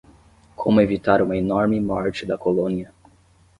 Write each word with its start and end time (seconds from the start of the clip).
Como 0.55 0.81
evitar 0.81 1.21
uma 1.21 1.37
enorme 1.37 1.79
morte 1.79 2.25
da 2.25 2.35
colônia. 2.35 2.91